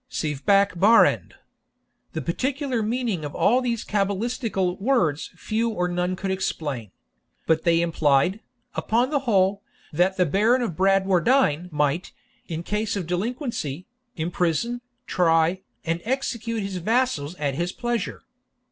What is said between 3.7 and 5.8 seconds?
cabalistical words few